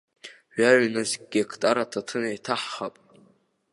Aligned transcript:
Жәаҩа 0.55 0.87
нызқь 0.93 1.23
геқтар 1.31 1.77
аҭаҭын 1.83 2.23
еиҭаҳҳап. 2.29 2.95